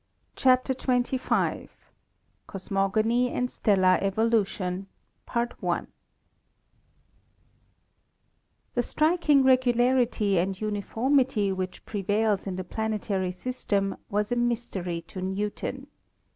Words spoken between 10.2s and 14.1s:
and uniformity which prevails in the planetary system